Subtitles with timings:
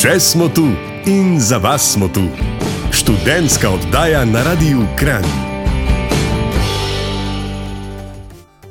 [0.00, 0.62] Še smo tu
[1.04, 2.22] in za vas smo tu.
[2.88, 5.24] Študentska oddaja na Radiu Kran.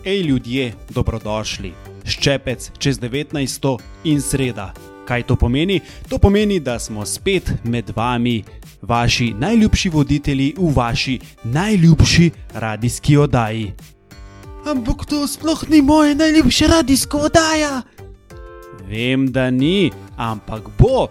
[0.01, 1.69] Ej, ljudje, dobrodošli.
[2.01, 3.77] Ščepec čez 19.
[4.09, 4.73] in sreda.
[5.05, 5.77] Kaj to pomeni?
[6.09, 8.41] To pomeni, da smo spet med vami,
[8.81, 13.73] vaši najljubši voditelji v vaši najljubši radijski oddaji.
[14.65, 17.81] Ampak to sploh ni moja najljubša radijska oddaja.
[18.89, 21.07] Vem, da ni, ampak bo.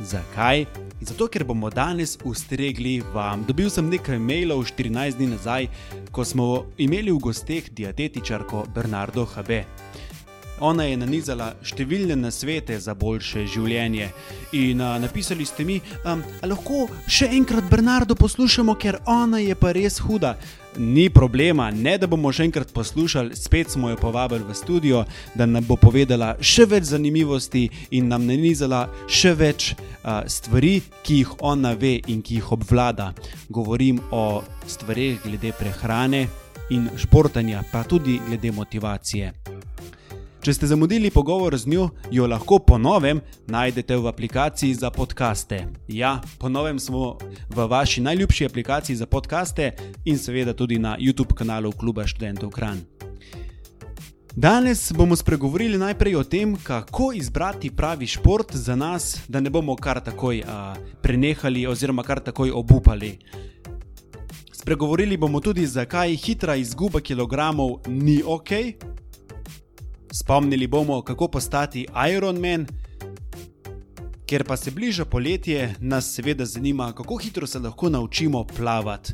[0.00, 0.66] Zakaj?
[1.00, 3.44] Zato, ker bomo danes ustregli vam.
[3.46, 5.68] Dobil sem nekaj mailov 14 dni nazaj,
[6.12, 6.46] ko smo
[6.78, 9.64] imeli v gosteh dietetičarko Bernardo Habe.
[10.62, 14.10] Ona je nanizala številne nasvete za boljše življenje.
[14.54, 19.74] In a, napisali ste mi, da lahko še enkrat Bernardo poslušamo, ker ona je pa
[19.74, 20.36] res huda.
[20.78, 25.46] Ni problema, ne da bomo še enkrat poslušali, spet smo jo povabili v studio, da
[25.46, 29.70] nam bo povedala še več zanimivosti in nam nanizala še več
[30.02, 33.12] a, stvari, ki jih ona ve in ki jih obvlada.
[33.48, 36.26] Govorim o stvarih glede prehrane
[36.74, 39.43] in športanja, pa tudi glede motivacije.
[40.44, 45.62] Če ste zamudili pogovor z njo, jo lahko ponovem najdete v aplikaciji za podkaste.
[45.88, 47.16] Ja, ponovem smo
[47.48, 49.70] v vaši najljubši aplikaciji za podkaste
[50.04, 52.82] in seveda tudi na YouTube kanalu Kluba študentov Kran.
[54.36, 59.76] Danes bomo spregovorili najprej o tem, kako izbrati pravi šport za nas, da ne bomo
[59.80, 63.16] kar takoj a, prenehali oziroma kar takoj obupali.
[64.52, 68.52] Spregovorili bomo tudi, zakaj hitra izguba kilogramov ni ok.
[70.14, 72.66] Spomnili bomo, kako postati Ironman.
[74.26, 79.12] Ker pa se bliža poletje, nas seveda zanima, kako hitro se lahko naučimo plavati.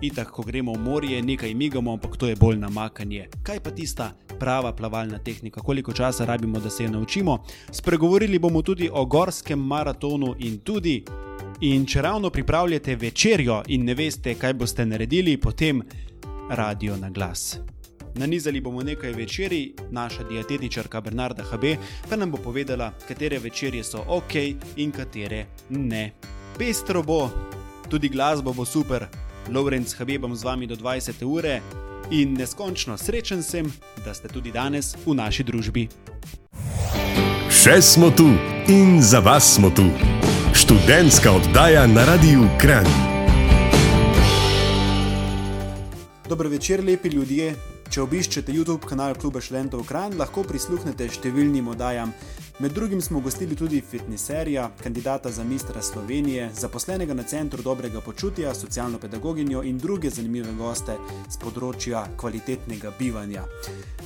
[0.00, 3.28] Itak, ko gremo v morje, nekaj migamo, ampak to je bolj namakanje.
[3.42, 7.42] Kaj pa tista prava plavalna tehnika, koliko časa rabimo, da se jo naučimo?
[7.72, 11.04] Spregovorili bomo tudi o gorskem maratonu in tudi.
[11.60, 15.82] In če ravno pripravljate večerjo in ne veste, kaj boste naredili, potem
[16.50, 17.58] radio na glas.
[18.18, 21.64] Nanizali bomo nekaj večerij, naša dietetičarka Bernarda HB
[22.10, 24.34] pa nam bo povedala, katere večerje so ok
[24.76, 26.12] in katere ne.
[26.58, 27.30] Pestro bo,
[27.90, 29.06] tudi glasba bo super,
[29.52, 31.24] Lorenz HB bom z vami do 20.
[31.24, 31.60] ure
[32.10, 33.72] in neskončno srečen sem,
[34.04, 35.88] da ste tudi danes v naši družbi.
[37.50, 38.32] Še smo tu
[38.68, 39.90] in za vas smo tu.
[40.54, 42.86] Študentska oddaja na Radiu Kran.
[46.28, 47.75] Dobro večer, lepi ljudje.
[47.96, 52.10] Če obiščete YouTube kanal Kluba študentov Kran, lahko prisluhnete številnim oddajam.
[52.58, 58.54] Med drugim smo gostili tudi fitneserja, kandidata za mistra Slovenije, zaposlenega na Centru dobrega počutja,
[58.54, 60.96] socialno pedagoginjo in druge zanimive goste
[61.28, 63.44] z področja kvalitetnega bivanja.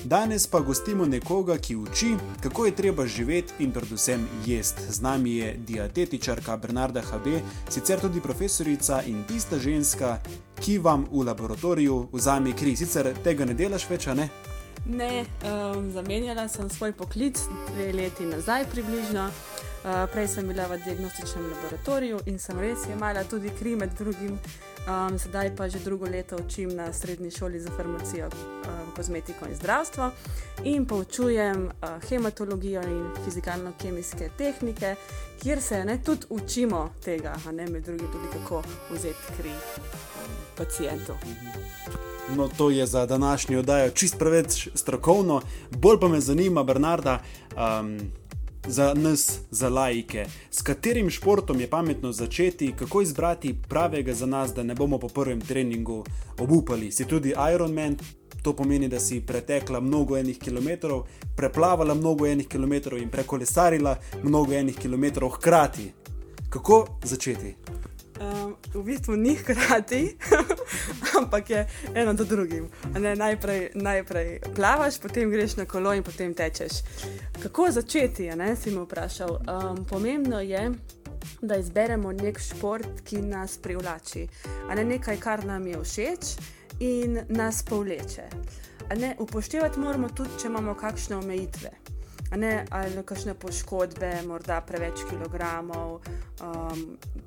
[0.04, 2.10] Danes pa gostimo nekoga, ki uči,
[2.42, 4.90] kako je treba živeti in predvsem jesti.
[4.90, 7.38] Z nami je dietetičarka Bernarda HB,
[7.70, 10.16] sicer tudi profesorica in tista ženska,
[10.58, 12.74] ki vam v laboratoriju vzame kri.
[12.76, 14.26] Sicer tega ne delaš več, ne?
[14.86, 17.38] Ne, um, zamenjala sem svoj poklic
[17.74, 19.30] dve leti nazaj, približno.
[19.80, 24.36] Uh, prej sem bila v diagnostičnem laboratoriju in sem res imela tudi kri med drugim.
[24.88, 29.56] Um, sedaj pa že drugo leto učim na srednji šoli za farmacijo, uh, kozmetiko in
[29.56, 30.10] zdravstvo
[30.64, 34.94] in poučujem uh, hematologijo in fizikalno-kemijske tehnike,
[35.42, 41.16] kjer se ne tudi učimo tega, ne med drugim tudi kako vzeti kri um, pacijentov.
[42.36, 47.22] No, to je za današnjo oddajo čist preveč strokovno, bolj pa me zanima, Bernarda,
[47.56, 47.98] um,
[48.66, 54.54] za nas, za laike, s katerim športom je pametno začeti, kako izbrati pravega za nas,
[54.54, 56.04] da ne bomo po prvem treningu
[56.38, 56.92] obupali.
[56.92, 57.96] Si tudi Ironman,
[58.42, 61.02] to pomeni, da si pretekla mnogo enih kilometrov,
[61.36, 65.92] preplavala mnogo enih kilometrov in prekolesarila mnogo enih kilometrov hkrati.
[66.50, 67.54] Kako začeti?
[68.20, 70.16] Um, v bistvu ni hkrati,
[71.18, 72.68] ampak je eno do drugim.
[72.98, 76.84] Ne, najprej, najprej plavaš, potem greš na kolo in potem tečeš.
[77.42, 79.30] Kako začeti, ne, si me vprašal.
[79.30, 80.68] Um, pomembno je,
[81.40, 84.28] da izberemo nek šport, ki nas privlači,
[84.68, 86.36] a ne nekaj, kar nam je všeč
[86.80, 88.28] in nas povleče.
[89.00, 91.70] Ne, upoštevati moramo tudi, če imamo kakšne omejitve.
[92.36, 95.98] Ne, ali kakšne poškodbe, morda preveč kilogramov,
[96.40, 96.84] um,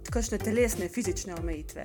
[0.08, 1.84] kakšne telesne, fizične omejitve.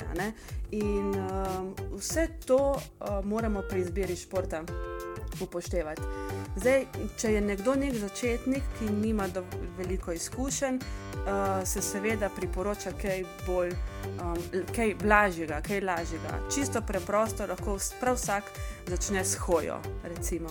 [0.70, 4.62] In um, vse to uh, moramo pri izbiri športa
[5.40, 6.02] upoštevati.
[6.56, 6.86] Zdaj,
[7.18, 9.28] če je nekdo nek začetnik, ki nima
[9.78, 13.74] veliko izkušenj, uh, se seveda priporoča kaj bolj,
[14.22, 14.38] um,
[14.74, 16.40] kaj blažjega, kaj lažjega.
[16.54, 18.50] Čisto preprosto lahko prav vsak
[18.88, 19.78] začne s hojo.
[20.04, 20.48] Recimo,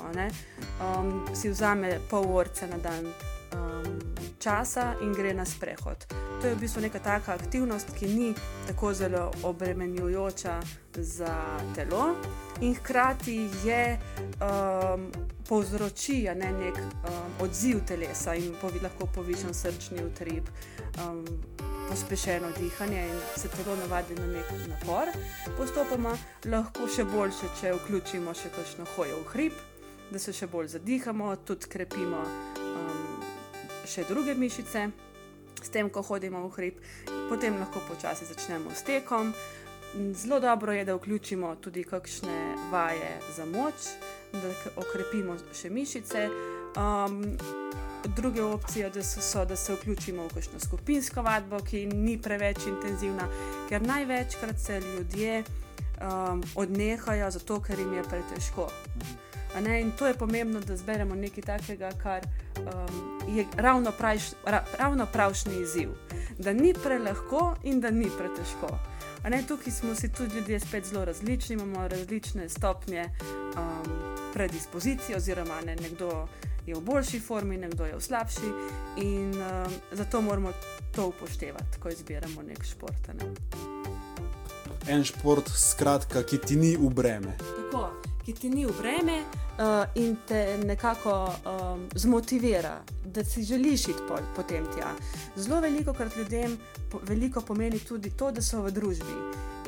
[0.80, 3.06] um, si vzame pol urce na dan.
[3.54, 4.00] Um,
[4.39, 6.06] časa in gre na sprehod.
[6.42, 8.33] To je v bistvu neka taka aktivnost, ki ni
[8.68, 10.62] tako zelo obremenjujoča
[10.94, 12.15] za telo,
[12.62, 14.00] in hkrati je
[14.42, 15.12] um,
[15.50, 20.50] povzroči ne, nek um, odziv telesa in povi, lahko povišen srčni utrip.
[21.06, 21.25] Um,
[21.88, 25.07] Pospešeno dihanje in se telo navadi na nek napor,
[25.57, 29.54] postopoma lahko še boljše, če vključimo še kakšno hojo v hrib,
[30.12, 33.21] da se še bolj zadihamo, tudi krepimo um,
[33.88, 34.88] še druge mišice,
[35.62, 36.81] s tem, ko hodimo v hrib,
[37.30, 39.33] potem lahko počasi začnemo s tekom.
[40.13, 43.88] Zelo dobro je, da vključimo tudi kakšne vaje za moč,
[44.36, 44.51] da
[44.83, 46.27] okrepimo še mišice.
[46.77, 47.38] Um,
[48.15, 52.68] druge opcije da so, so, da se vključimo v kakšno skupinsko vadbo, ki ni preveč
[52.68, 53.27] intenzivna,
[53.69, 58.69] ker največkrat se ljudje um, odnehajo zato, ker jim je pretežko.
[59.65, 62.25] In to je pomembno, da zberemo nekaj takega, kar
[62.57, 65.89] um, je ravno, praviš, ra, ravno pravšnji izziv.
[66.38, 68.80] Da ni prelahko in da ni pretežko.
[69.30, 73.92] Ne, tukaj smo si tudi ljudje spet zelo različni, imamo različne stopnje um,
[74.33, 76.27] predispozicije, oziroma ne, nekdo
[76.65, 78.51] je v boljši formi, nekdo je v slabši,
[78.98, 80.51] in um, zato moramo
[80.95, 83.07] to upoštevati, ko izbiramo nek šport.
[83.07, 83.31] Ne.
[84.88, 87.36] En šport, skratka, ki ti ni v breme.
[87.38, 93.88] Tako, ki ti ni v breme uh, in te nekako um, zmotivira, da si želiš
[93.88, 94.91] iti po, potem tja.
[95.35, 96.57] Zelo veliko krat ljudem
[96.91, 99.15] po, veliko pomeni tudi to, da so v družbi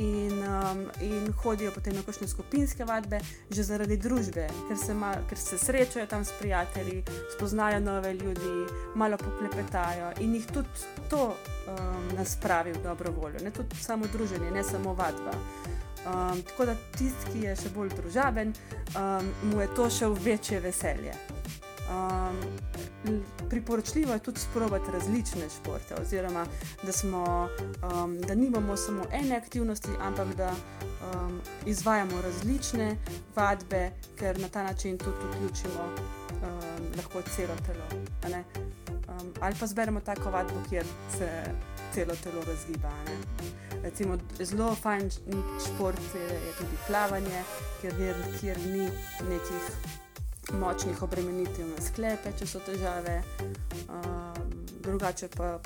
[0.04, 5.14] in, um, in hodijo potem na kakšne skupinske vadbe, že zaradi družbe, ker se, ma,
[5.30, 7.04] ker se srečajo tam s prijatelji,
[7.38, 13.40] spoznajo nove ljudi, malo poklepetajo in jih tudi to um, nas pravi v dobro voljo,
[13.40, 15.32] ne tudi samo druženje, ne samo vadba.
[16.10, 18.54] Um, tako da tisti, ki je še bolj družaben,
[18.98, 21.14] um, mu je to še v večje veselje.
[21.90, 22.38] Um,
[23.50, 26.46] priporočljivo je tudi sprobati različne športe, oziroma
[26.84, 27.50] da, smo,
[27.84, 32.96] um, da nimamo samo ene aktivnosti, ampak da um, izvajamo različne
[33.36, 38.04] vadbe, ker na ta način tudi vključimo um, lahko celo telo.
[39.08, 40.86] Um, ali pa zberemo tako vadbo, kjer
[41.18, 41.30] se
[41.94, 42.92] celo telo razgiba.
[43.84, 45.10] Recimo, zelo fajn
[45.66, 47.44] šport je tudi plavanje,
[47.82, 48.90] kjer, kjer ni
[49.30, 49.72] nekih
[50.60, 53.22] močnih obremenitev na sklepe, če so težave,
[53.88, 55.60] um, drugače pa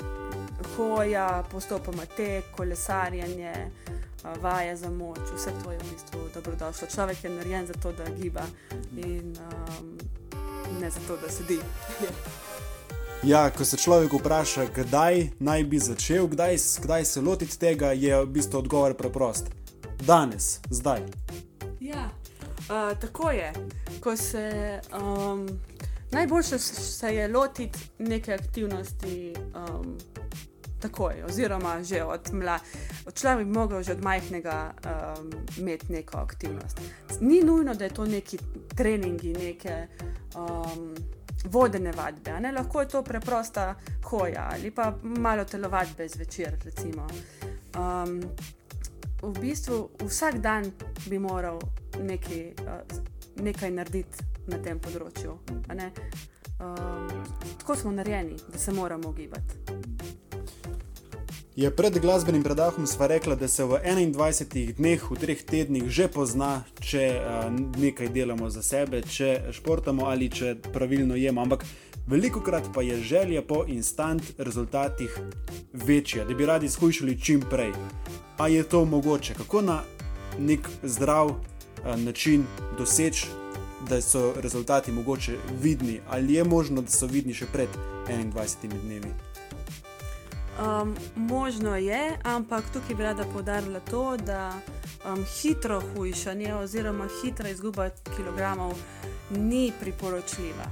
[0.76, 6.88] hoja, postopoma tek, kolesarjenje, uh, vaje za moč, vse to je v bistvu dobrodošlo.
[6.94, 8.44] Človek je narejen za to, da giba
[8.96, 9.98] in um,
[10.80, 11.58] ne za to, da sedi.
[13.26, 18.18] Ja, ko se človek vpraša, kdaj naj bi začel, kdaj, kdaj se lotiti tega, je
[18.20, 19.48] v bistvu odgovor preprost.
[20.04, 21.00] Danes, zdaj.
[21.80, 22.10] Ja,
[22.68, 23.52] uh, tako je.
[24.00, 25.48] Ko se um,
[26.12, 29.96] najboljše se je lotiti neke aktivnosti um,
[30.80, 32.64] takoj, oziroma že od mladega.
[33.14, 36.80] Človek bi lahko že od majhnega um, imeti neko aktivnost.
[37.20, 38.38] Ni nujno, da je to neki
[38.76, 39.86] treningi, neke.
[40.36, 40.94] Um,
[41.44, 42.40] vodene vadbe.
[42.40, 42.52] Ne?
[42.52, 43.74] Lahko je to preprosta
[44.04, 46.56] hoja ali pa malo telovadbe zvečer.
[47.74, 48.20] Um,
[49.22, 50.72] v bistvu vsak dan
[51.06, 51.58] bi moral
[52.00, 52.98] nekaj, uh,
[53.36, 55.38] nekaj narediti na tem področju.
[56.60, 57.08] Um,
[57.58, 59.54] tako smo narejeni, da se moramo gibati.
[61.56, 66.08] Je pred glasbenim predahom sva rekla, da se v 21 dneh, v treh tednih že
[66.10, 67.46] pozna, če uh,
[67.78, 71.44] nekaj delamo za sebe, če športamo ali če pravilno jemo.
[71.46, 71.62] Ampak
[72.10, 75.14] veliko krat pa je želja po instant rezultatih
[75.72, 77.70] večja, da bi radi izkušali čim prej.
[78.38, 79.34] A je to mogoče?
[79.38, 79.84] Kako na
[80.38, 81.38] nek zdrav uh,
[82.02, 82.42] način
[82.78, 83.30] doseči,
[83.88, 87.68] da so rezultati mogoče vidni, ali je možno, da so vidni še pred
[88.10, 89.14] 21 dnevi?
[90.54, 94.52] Um, možno je, ampak tukaj bi rada podarila to, da
[95.04, 98.72] um, hitro hujšanje oziroma hitra izguba kilogramov
[99.30, 100.66] ni priporočljiva.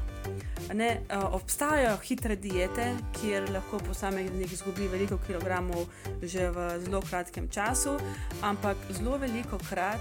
[0.73, 5.87] Ne, uh, obstajajo hitre diete, kjer lahko posameznik izgubi veliko kilogramov
[6.23, 7.99] že v zelo kratkem času,
[8.43, 10.01] ampak zelo veliko krat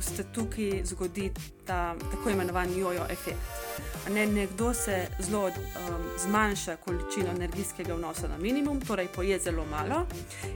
[0.00, 1.32] se tukaj zgodi
[1.66, 3.40] ta tako imenovan jojo efekt.
[4.08, 5.52] Ne, nekdo se zelo um,
[6.18, 10.06] zmanjša količino energijskega vnosa na minimum, torej poje zelo malo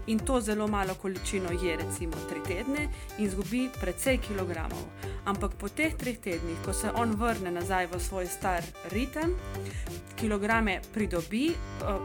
[0.07, 4.85] in to zelo malo količino je recimo tri tedne in izgubi precej kilogramov.
[5.25, 9.37] Ampak po teh treh tednih, ko se on vrne nazaj v svoj star ritem,
[10.17, 12.01] kilograme pridobi uh,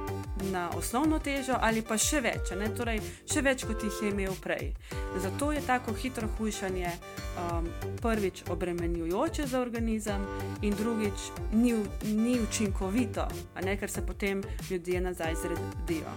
[0.52, 4.36] na osnovno težo ali pa še več, ne, torej še več kot jih je imel
[4.44, 4.74] prej.
[5.18, 7.68] Zato je tako hitro hujšanje um,
[8.02, 10.26] prvič obremenjujoče za organizem
[10.62, 13.28] in drugič ni, ni učinkovito,
[13.64, 16.12] ne, ker se potem ljudje nazaj zredijo.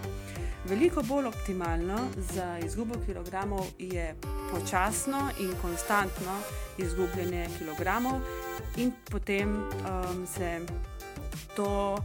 [0.69, 4.15] Veliko bolj optimalno za izgubo kilogramov je
[4.51, 6.37] počasno in konstantno
[6.79, 8.21] izgubljanje kilogramov,
[8.77, 10.61] in potem um, se
[11.57, 11.99] to,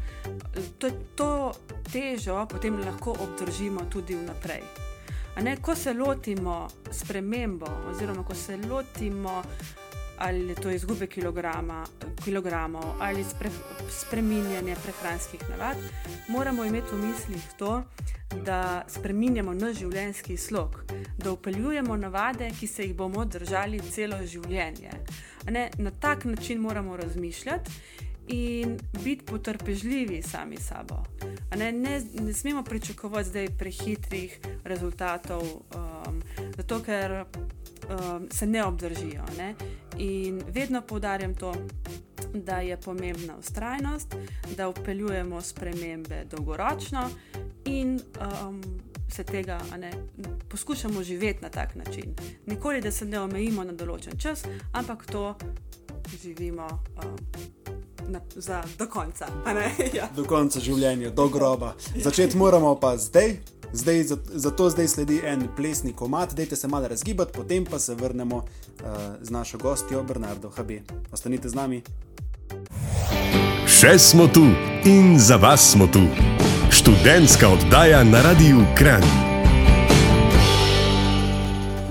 [0.77, 1.51] to, to
[1.91, 4.63] težo potem lahko obdržimo tudi vnaprej.
[5.41, 9.43] Ne, ko se lotimo spremembo, oziroma ko se lotimo
[10.17, 11.07] ali to izgube
[12.25, 13.49] kilogramov ali spre,
[13.89, 15.77] spreminjanje prehranskih navad,
[16.27, 17.83] moramo imeti v mislih to,
[18.45, 20.81] da spreminjamo naš življenjski slog,
[21.17, 24.91] da upeljujemo navade, ki se jih bomo držali celo življenje.
[25.49, 27.71] Ne, na tak način moramo razmišljati
[28.27, 31.03] in biti potrpežljivi sami sabo.
[31.55, 36.21] Ne, ne, ne smemo pričakovati zdaj prehitrih rezultatov, um,
[36.57, 37.23] zato ker
[37.89, 39.23] um, se ne obdržijo.
[39.37, 39.55] Ne?
[39.97, 41.53] In vedno poudarjam to,
[42.33, 44.15] da je pomembna ustrajnost,
[44.57, 47.09] da upeljujemo spremembe dolgoročno
[47.65, 47.99] in
[48.47, 48.61] um,
[49.09, 49.91] se tega ne,
[50.49, 52.15] poskušamo živeti na tak način.
[52.45, 55.35] Nikoli, da se ne omejimo na določen čas, ampak to
[56.21, 56.67] živimo.
[57.03, 57.15] Um,
[58.09, 59.27] Na, za, do konca.
[59.97, 60.07] ja.
[60.15, 61.73] Do konca življenja, do groba.
[62.03, 63.33] Začeti moramo pa zdaj,
[63.77, 64.03] zdaj
[64.33, 68.43] zato zdaj sledi en plesni komat, dajte se malo razgibati, potem pa se vrnemo uh,
[69.21, 70.81] z našo gostjo Bernardo Habe.
[71.11, 71.81] Ostanite z nami.
[73.67, 74.45] Še smo tu
[74.85, 76.01] in za vas smo tu.
[76.71, 79.03] Študentska oddaja na Radiu Kran.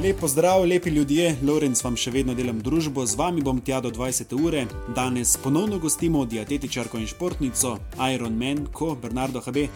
[0.02, 3.90] Lepo zdrav, lepi ljudje, Lorenz vam še vedno delam družbo, z vami bom tja do
[3.90, 4.66] 20 ure.
[4.95, 7.73] Danes ponovno gostimo dietetičarko in športnico
[8.14, 9.66] Iron Man, ko Bernardo HB,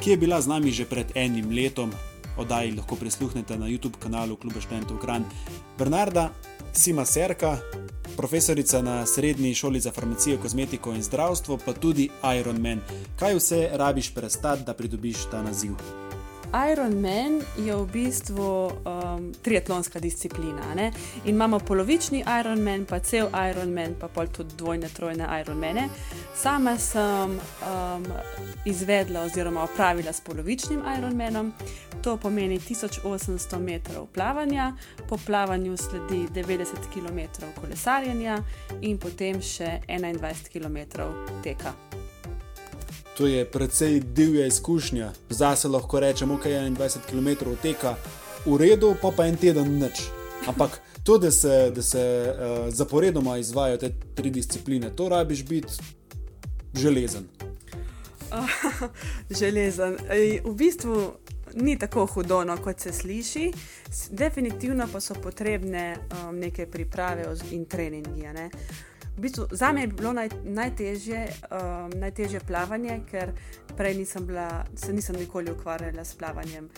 [0.00, 1.92] ki je bila z nami že pred enim letom.
[2.36, 5.24] Oddaji lahko prisluhnete na YouTube kanalu Kluba študentov Kran.
[5.78, 6.30] Bernarda,
[6.72, 7.56] si maserka,
[8.16, 12.80] profesorica na srednji šoli za farmacijo, kozmetiko in zdravstvo, pa tudi Iron Man.
[13.16, 16.05] Kaj vse rabiš prestati, da pridobiš ta naziv?
[16.54, 20.74] Ironman je v bistvu um, triatlonska disciplina.
[20.74, 20.92] Ne?
[21.24, 25.88] In imamo polovični Ironman, pa cel Ironman, pa pol tudi dvojne, trojne Ironmane.
[26.36, 28.06] Sama sem um,
[28.64, 31.52] izvedla oziroma opravila s polovičnim Ironmanom,
[32.02, 34.72] to pomeni 1800 metrov plavanja,
[35.08, 38.38] po plavanju sledi 90 km kolesarjenja
[38.80, 41.02] in potem še 21 km
[41.42, 42.05] teka.
[43.16, 45.12] To je precej divja izkušnja.
[45.30, 47.96] Zdaj se lahko rečemo, ok, 21 km teka,
[48.46, 50.02] v redu, pa pa en teden nič.
[50.46, 55.72] Ampak to, da se, da se uh, zaporedoma izvajo te tri discipline, to rabiš biti
[56.74, 57.24] železen.
[59.40, 59.96] železen.
[60.10, 61.12] Ej, v bistvu
[61.54, 63.52] ni tako hudo, no, kot se sliši.
[64.10, 68.28] Definitivno pa so potrebne um, neke priprave in treningi.
[68.34, 68.50] Ne?
[69.16, 73.32] V bistvu, za me je bilo naj, najtežje, um, najtežje plavanje, ker
[73.76, 76.68] prej nisem bila, se nisem nikoli ukvarjala s plavanjem.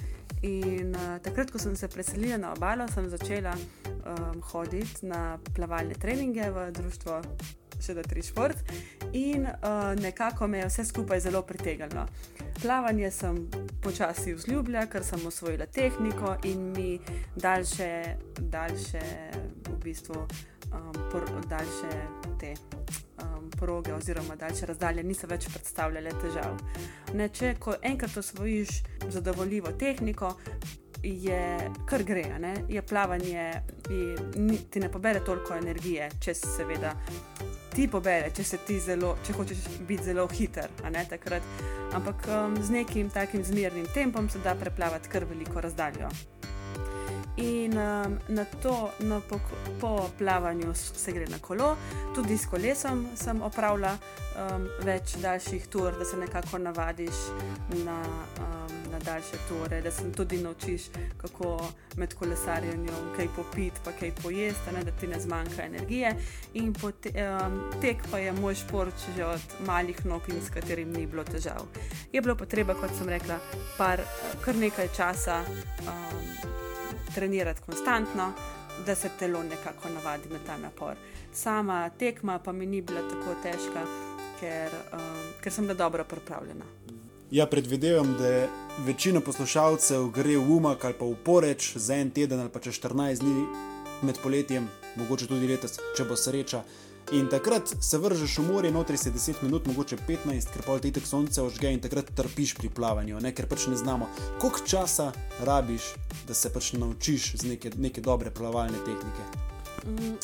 [0.42, 5.98] In uh, takrat, ko sem se preselila na obalo, sem začela um, hoditi na plavalne
[5.98, 7.22] treninge v društvo
[7.78, 8.58] Še da tri šport
[9.12, 12.06] in uh, nekako me je vse skupaj zelo pritegnilo.
[12.62, 13.38] Plavanje sem
[13.82, 16.98] počasi vzljubila, ker sem osvojila tehniko in mi
[17.36, 17.90] daljše,
[18.38, 19.04] daljše
[19.68, 20.26] v bistvu
[20.72, 20.92] um,
[21.48, 21.92] daljše
[22.40, 22.54] te
[23.22, 26.58] um, proge oziroma daljše razdalje niso več predstavljale težav.
[27.14, 30.34] Ne, če enkrat osvojiš zadovoljivo tehniko,
[31.02, 32.24] je kar gre,
[32.68, 33.52] je plavanje,
[33.90, 34.16] je,
[34.70, 36.94] ti ne pobere toliko energije, če se seveda.
[37.78, 41.04] Ti pobere, če, ti zelo, če hočeš biti zelo hiter, ne,
[41.94, 46.10] ampak um, z nekim takim zmernim tempom se da preplavati kar veliko razdaljo.
[47.38, 49.38] In um, na to, na po,
[49.78, 51.76] po plavanju, se gre na kolo,
[52.16, 57.22] tudi s kolesom sem opravila um, več daljših tur, da se nekako navadiš
[57.84, 58.00] na,
[58.42, 60.82] um, na daljše ture, da se tudi naučiš,
[61.16, 66.14] kako med kolesarjenjem kaj popiti, pa kaj pojesti, ne, da ti ne zmanjka energije.
[66.54, 67.12] In te,
[67.46, 71.24] um, tek pa je moj šport že od malih nog in s katerim ni bilo
[71.24, 71.66] težav.
[72.12, 73.38] Je bilo potreba, kot sem rekla,
[73.78, 74.00] par,
[74.44, 75.42] kar nekaj časa.
[75.86, 76.48] Um,
[77.14, 78.32] trenirati konstantno,
[78.86, 80.94] da se telo nekako navadi na ta napor.
[81.32, 83.86] Sama tekma pa mi ni bila tako težka,
[84.40, 86.64] ker, um, ker sem bila dobro pripravljena.
[87.30, 88.48] Ja, predvidevam, da
[88.86, 92.80] večina poslušalcev gre v umak ali pa v poreč za en teden ali pa čez
[92.80, 93.44] 14 dni
[94.02, 96.62] med poletjem, mogoče tudi letos, če bo sreča.
[97.12, 100.92] In takrat se vržeš v morje, notri si 10 minut, mogoče 15, ker pa ti
[100.92, 103.34] tek sonce ožge in takrat trpiš pri plavanju, ne?
[103.34, 104.08] ker pač ne znamo,
[104.40, 105.12] koliko časa
[105.44, 105.92] rabiš,
[106.28, 109.47] da se pač naučiš z neke, neke dobre plavalne tehnike.
[109.86, 110.16] Mm,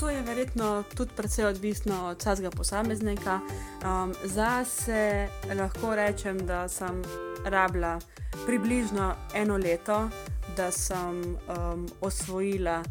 [0.00, 3.40] To je verjetno tudi precej odvisno od vsakega posameznika.
[3.84, 7.02] Um, za se lahko rečem, da sem
[7.44, 7.98] rabila
[8.46, 10.08] približno eno leto,
[10.56, 12.82] da sem um, osvojila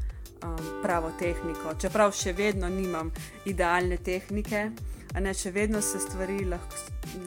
[0.44, 1.74] um, pravo tehniko.
[1.82, 3.10] Čeprav še vedno nimam
[3.46, 4.70] idealne tehnike,
[5.18, 6.76] ne še vedno se stvari lahko,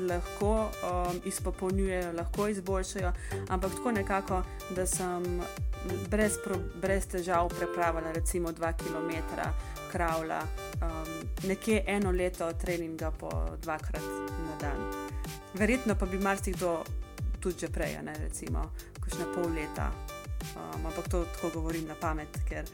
[0.09, 3.13] lahko um, izpopolnjujejo, lahko izboljšajo,
[3.49, 4.43] ampak tako nekako,
[4.77, 5.43] da sem
[6.11, 9.41] brez, pro, brez težav prepravila recimo 2 km
[9.93, 10.41] kravla,
[10.81, 11.13] um,
[11.49, 13.31] nekje eno leto treninga po
[13.63, 14.03] dvakrat
[14.47, 14.89] na dan.
[15.55, 16.83] Verjetno pa bi marsikdo
[17.41, 18.71] tudi že prej, ne recimo,
[19.01, 19.91] kakšne pol leta.
[20.57, 22.65] Um, ampak to tako govorim na pamet, ker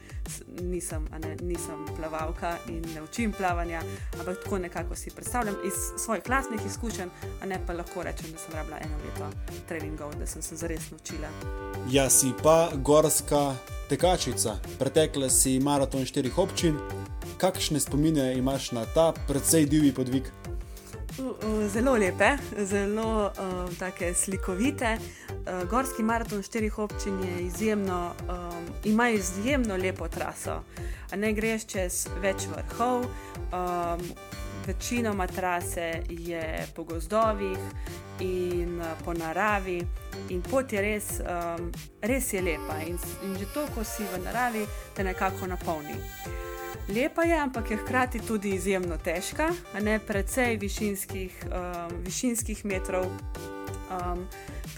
[0.61, 3.81] nisem, ne, nisem plavalka in ne učim plavanja,
[4.19, 5.73] ampak tako nekako si predstavljam iz
[6.03, 7.09] svojih lastnih izkušenj,
[7.41, 9.29] a ne pa lahko rečem, da sem rabila eno leto
[9.67, 11.29] treningov, da sem se zares naučila.
[11.91, 13.55] Ja, si pa gorska
[13.89, 14.57] tekačica.
[14.79, 16.77] Pretekla si maraton štirih občin.
[17.37, 20.23] Kakšne spomine imaš na ta precej divji podvig?
[21.73, 24.97] Zelo lepe, zelo uh, take slikovite.
[24.97, 25.28] Uh,
[25.69, 30.63] Gorski maraton štirih občin je izjemno, um, ima izjemno lepo traso.
[31.15, 34.03] Ne greš čez več vrhov, um,
[34.67, 37.57] večinoma trase je po gozdovih
[38.19, 39.81] in uh, po naravi.
[40.29, 42.81] In pot je res, um, res je lepa.
[42.87, 45.97] In, in že to, ko si v naravi, te nekako napolni.
[46.89, 49.51] Lepa je, ampak je hkrati tudi izjemno težka,
[49.81, 54.25] ne precej višinskih, um, višinskih metrov um,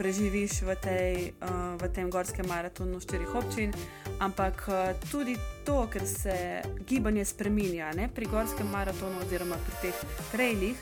[0.02, 1.16] preživiš v, tej,
[1.46, 3.70] uh, v tem gorskem maratonu štirih občin,
[4.18, 9.98] ampak uh, tudi to, ker se gibanje spreminja ne, pri gorskem maratonu oziroma pri teh
[10.32, 10.78] trailih.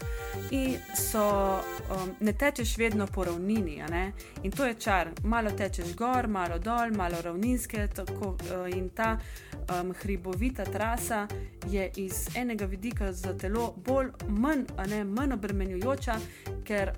[0.56, 1.60] In so,
[1.92, 3.84] um, ne tečeš vedno po ravnini,
[4.44, 5.12] in to je čar.
[5.24, 9.18] Malo tečeš gor, malo dol, malo ravninske, tako, uh, in ta
[9.68, 11.28] um, hribovita trasa
[11.68, 16.20] je iz enega vidika za telo bolj, manj, ne manj obremenjujoča,
[16.64, 16.96] ker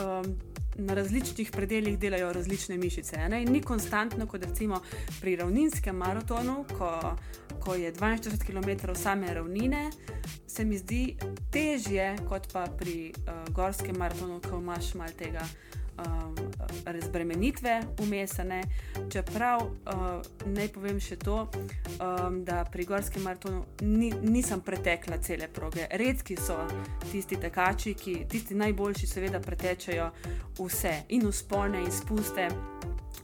[0.00, 0.47] um,
[0.78, 3.16] na različnih predeljih delajo različne mišice.
[3.28, 4.80] ne, In ni konstantno, kot recimo
[5.20, 7.16] pri ravninskem maratonu, ko,
[7.60, 9.90] ko je 42 km same ravnine.
[10.46, 11.16] Se mi zdi
[11.50, 15.42] težje kot pa pri uh, gorskem maratonu, ko imaš malo tega
[15.98, 16.34] um,
[16.86, 18.62] razbremenitve umesane.
[19.12, 19.72] Čeprav uh,
[20.46, 21.48] naj povem še to,
[21.98, 25.86] um, da pri gorskem maratonu ni, nisem pretekla cele proge.
[25.90, 26.58] Redki so
[27.10, 30.10] tisti tekači, ki tisti najboljši, seveda, pretečejo
[30.58, 32.48] vse in uspone in spuste,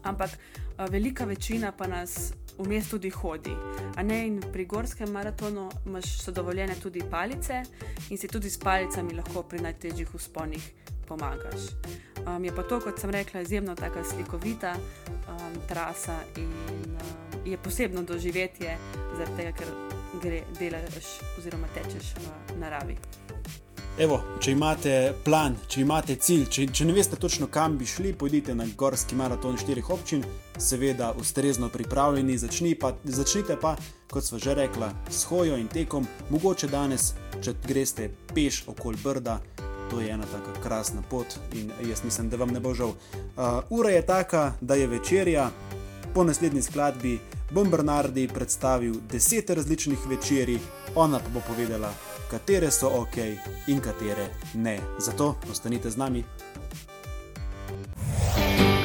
[0.02, 2.32] ampak uh, velika večina pa nas.
[2.58, 3.54] Vmes tudi hodi.
[4.02, 7.62] Ne, pri gorskem maratonu imaš so dovoljene tudi palice,
[8.10, 10.72] in si tudi s palicami lahko pri najtežjih usponih
[11.08, 11.68] pomagaš.
[12.26, 16.96] Um, je pa to, kot sem rekla, izjemno tako slikovita um, trasa in um,
[17.44, 18.78] je posebno doživetje,
[19.16, 19.68] zaradi tega, ker
[20.22, 22.96] gre, delaš oziroma tečeš v naravi.
[23.98, 28.10] Evo, če imate plan, če imate cilj, če, če ne veste točno kam bi šli,
[28.18, 30.24] pojdite na gorski maraton štirih občin,
[30.58, 33.76] seveda ustrezno pripravljeni, začni pa, začnite pa,
[34.10, 39.36] kot smo že rekla, s hojo in tekom, mogoče danes, če greste peš okoli Brda.
[39.92, 42.96] To je ena tako krasna pot in jaz mislim, da vam ne bo žal.
[42.96, 45.50] Uh, ura je taka, da je večerja.
[46.14, 47.14] Po naslednji skladbi
[47.54, 50.58] bom Bernardi predstavil deset različnih večerij,
[50.94, 51.92] ona pa bo povedala,
[52.30, 53.16] katere so ok
[53.66, 54.78] in katere ne.
[54.98, 56.24] Zato ostanite z nami.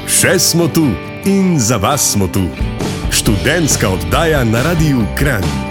[0.08, 0.86] Še smo tu
[1.26, 2.44] in za vas smo tu.
[3.12, 5.70] Študentska oddaja na Radiu Kran.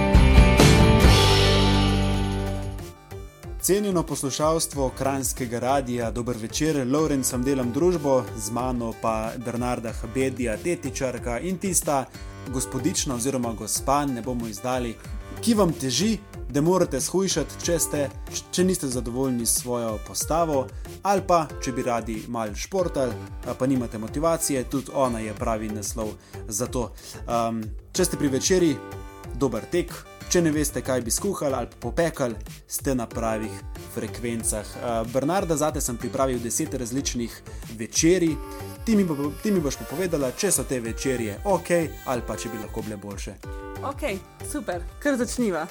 [3.68, 10.57] Cenjeno poslušalstvo Kranskega radia, dober večer, Lorenz vam delam družbo, z mano pa Bernarda Habedija,
[10.57, 12.04] tetičarka in tista
[12.48, 14.94] gospodična oziroma gospa, ne bomo izdali,
[15.40, 16.18] ki vam teži,
[16.51, 18.05] da morate shujšati, če, ste,
[18.53, 20.66] če niste zadovoljni s svojo postavo,
[21.03, 23.12] ali pa če bi radi malo športali,
[23.59, 26.14] pa nimate motivacije, tudi ona je pravi naslov
[26.48, 26.90] za to.
[27.27, 28.77] Um, če ste pri večerji,
[29.38, 29.92] dober tek.
[30.29, 32.37] Če ne veste, kaj bi skuhali ali popekali,
[32.68, 33.53] ste na pravih
[33.94, 34.74] frekvencah.
[35.12, 37.38] Bernarda, zate sem pripravil deset različnih
[37.79, 38.35] večerij.
[38.85, 41.72] Ti mi, bo, ti mi boš pa povedala, če so te večerje ok
[42.12, 43.67] ali pa če bi lahko bile boljše.
[43.82, 44.18] Ok,
[44.52, 45.66] super, kar začniva.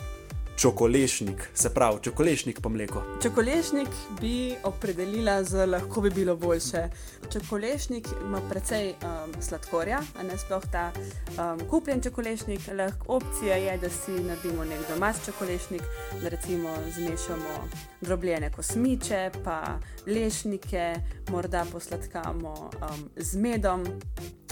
[0.58, 3.04] Čokolešnik, se pravi, čokolešnik pa mleko.
[3.24, 3.88] Čokolešnik
[4.22, 6.90] bi opredelila z lahko bi bilo boljše.
[7.34, 12.62] Čokolešnik ima precej um, sladkorja, a ne sploh ta um, kupljen čokolešnik.
[12.78, 15.82] Lahko opcija je, da si naredimo nek domač čokolešnik,
[16.24, 17.68] da recimo zmešamo
[18.02, 20.96] drobljene kosmiče, pa lešnike,
[21.30, 23.86] morda posladkamo um, z medom,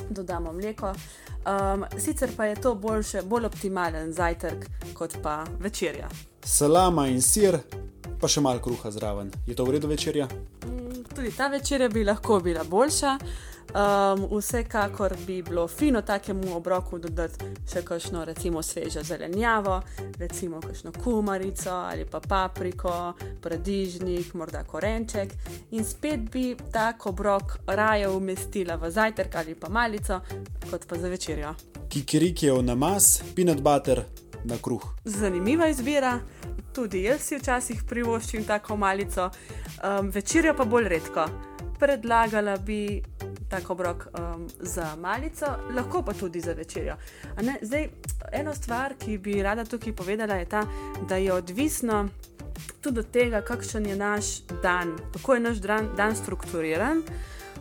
[0.10, 0.94] dodamo mleko.
[1.46, 6.10] Um, sicer pa je to boljše, bolj optimalen zajtrk kot pa večerja.
[6.44, 7.58] Salama in sir,
[8.22, 9.32] pa še malo kruha zraven.
[9.48, 10.28] Je to v redu večerja?
[10.66, 13.18] Mm, tudi ta večerja bi lahko bila boljša.
[13.76, 19.82] Um, vsekakor bi bilo fino takemu obroku dodati še kakšno, recimo, svežo zelenjavo,
[20.20, 25.34] recimo kakšno kumarico ali pa papriko, paradižnik, morda korenček.
[25.72, 30.22] In spet bi tak obrok raje umestila v zajtrk ali pa malico,
[30.72, 31.56] kot pa za večerjo.
[31.90, 34.06] Kikiriki je v namaz, peanut butter
[34.46, 34.84] na kruh.
[35.06, 36.20] Zanimiva izbira.
[36.74, 39.30] Tudi jaz si včasih privoščim tako malico,
[39.84, 41.28] um, večerjo pa bolj redko.
[41.80, 43.02] Predlagala bi
[43.50, 46.96] tako obrok um, za malico, lahko pa tudi za večerjo.
[47.62, 47.90] Zdaj,
[48.32, 50.66] ena stvar, ki bi rada tukaj povedala, je ta,
[51.10, 52.08] da je odvisno
[52.82, 54.26] tudi od tega, kakšen je naš
[54.64, 57.04] dan, kako je naš dan, dan strukturiran.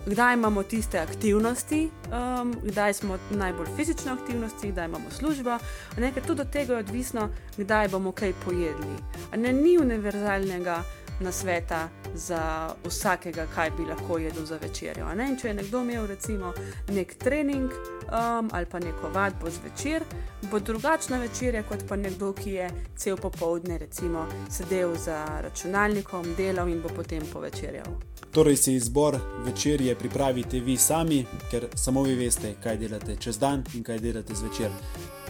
[0.06, 5.58] Kdaj imamo tiste aktivnosti, um, kdaj smo najbolj fizične aktivnosti, kdaj imamo službo,
[5.96, 8.96] nekaj tudi od tega je odvisno, kdaj bomo kaj pojedli.
[9.36, 15.06] Ne, ni univerzalnega na sveta za vsakega, kaj bi lahko jedel za večerjo.
[15.40, 16.52] Če je nekdo imel recimo
[16.88, 20.02] nek trening um, ali pa neko vadbo zvečer,
[20.50, 26.68] bo drugačna večerja kot pa nekdo, ki je cel popoldne recimo sedel za računalnikom, delal
[26.68, 27.94] in bo potem povečerjal.
[28.34, 33.64] Torej, si izbor večerje pripravite vi sami, ker samo vi veste, kaj delate čez dan
[33.74, 34.70] in kaj delate zvečer.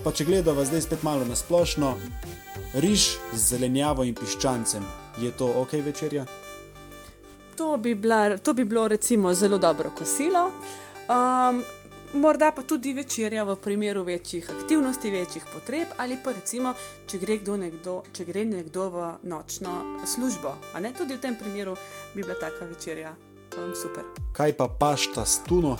[0.05, 1.95] Pa če gledamo zdaj spet malo na splošno,
[2.77, 4.85] riž z zelenjavo in piščancem,
[5.17, 6.27] je to ok večerja?
[7.57, 10.51] To bi, bila, to bi bilo recimo zelo dobro kosilo.
[11.09, 11.62] Um,
[12.21, 16.75] morda pa tudi večerja v primeru večjih aktivnosti, večjih potreb, ali pa recimo,
[17.09, 20.53] če gre, nekdo, če gre nekdo v nočno službo.
[20.99, 21.79] Tudi v tem primeru
[22.12, 23.17] bi bila taka večerja
[23.57, 24.05] um, super.
[24.37, 25.79] Kaj pa pašta s tuno?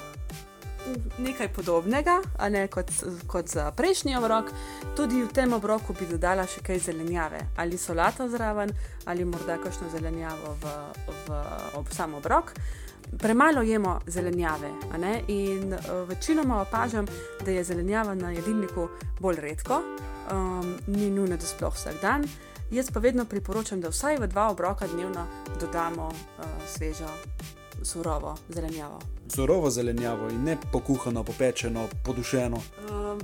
[1.19, 2.21] Nekaj podobnega,
[2.51, 2.91] ne, kot,
[3.27, 4.51] kot za prejšnji obrok.
[4.97, 8.73] Tudi v tem obroku bi dodala še kaj zelenjave, ali solato zraven,
[9.07, 10.75] ali morda kakšno zelenjavo v,
[11.29, 11.45] v
[11.81, 12.55] ob sam obrok.
[13.21, 14.71] Premalo jemo zelenjave
[15.29, 17.07] in uh, večinoma opažam,
[17.45, 18.89] da je zelenjava na jedilniku
[19.21, 19.83] bolj redko,
[20.33, 22.25] um, ni nujno, da sploh vsak dan.
[22.71, 25.27] Jaz pa vedno priporočam, da vsaj v dva obroka dnevno
[25.61, 27.11] dodamo uh, svežo
[27.83, 28.99] surovo zelenjavo.
[29.29, 32.57] Surovo zelenjavo in ne pokuhano, popečeno, podušeno.
[32.57, 33.21] Um,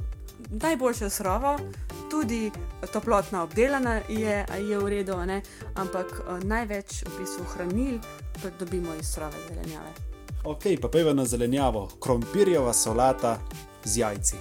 [0.51, 1.59] najboljše surovo,
[2.11, 2.51] tudi
[2.93, 5.43] toplotna obdelana je, je v redu, ne?
[5.75, 7.99] ampak uh, največ v bistvu hranil
[8.59, 9.91] dobimo iz surove zelenjave.
[10.45, 13.39] Ok, pa peva na zelenjavo, krompirjeva solata
[13.85, 14.37] z jajci.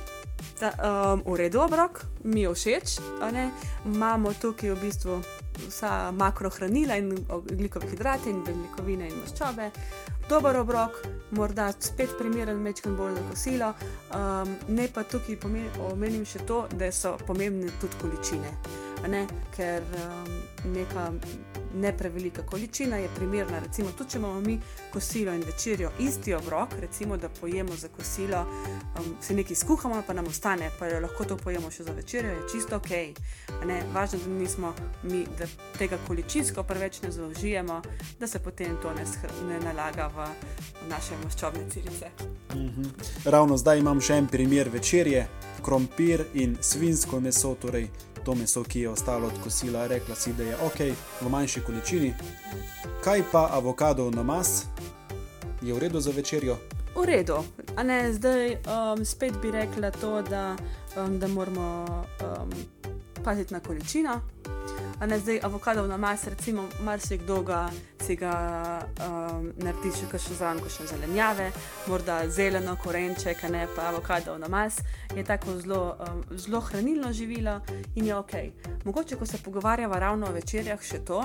[0.59, 0.71] Ta,
[1.15, 2.99] um, v redu, obrok, mi je všeč.
[3.85, 5.21] Imamo tukaj v bistvu
[5.67, 9.71] vsa makrohranila in oglikove hidrate in beljakovine in maščobe.
[10.29, 10.99] Dober obrok,
[11.31, 13.71] morda spet primeren, mečkan bolj za kosilo.
[14.13, 15.39] Um, ne pa tukaj
[15.91, 18.88] omenim še to, da so pomembne tudi količine.
[19.07, 19.27] Ne?
[19.55, 21.11] Ker um, neka
[21.75, 23.59] ne prevelika količina je primerna.
[23.59, 24.59] Recimo, tudi če imamo mi
[24.93, 28.45] kosilo in večerjo isti obrok, recimo, da pojemo za kosilo,
[28.99, 32.31] um, se nekaj skuhamo, pa nam ostane, pa jo lahko to pojemo še za večerjo,
[32.31, 32.91] je čisto ok.
[33.93, 35.45] Važno, da nismo mi, da
[35.77, 37.81] tega količinsko preveč ne zaužijemo,
[38.19, 39.05] da se potem to ne,
[39.47, 40.27] ne nalaga v,
[40.85, 42.11] v naše maščobne celice.
[42.49, 42.89] -hmm.
[43.25, 45.27] Ravno zdaj imam še en primer večerje,
[45.59, 47.55] krompir in svinsko meso.
[47.61, 47.89] Torej
[48.23, 50.79] to meso, ki je ostalo od kosila, rekla si, da je ok,
[51.21, 52.13] v manjši količini.
[53.03, 54.65] Kaj pa avokado na mas,
[55.61, 56.57] je v redu za večerjo?
[56.95, 57.43] V redu,
[57.75, 60.55] a ne zdaj um, spet bi rekla to, da,
[60.97, 61.85] um, da moramo
[62.21, 62.49] um,
[63.23, 64.21] paziti na količino.
[64.99, 67.69] A ne zdaj avokado na mas, recimo, marsikdo ga
[68.09, 68.33] si ga
[69.05, 71.49] um, naredi še kakšno zraven, kakšno zelenjave,
[71.91, 74.79] morda zeleno, korenček, ne pa avokado na mas,
[75.15, 77.59] je tako zelo, um, zelo hranilno živilo
[77.95, 78.33] in je ok.
[78.85, 81.21] Mogoče, ko se pogovarjava ravno o večerjah, še to,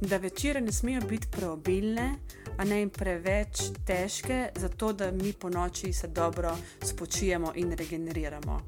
[0.00, 2.08] da večere ne smejo biti preobilne,
[2.56, 8.60] a ne jim preveč težke, zato da mi po noči se dobro spočijemo in regeneriramo.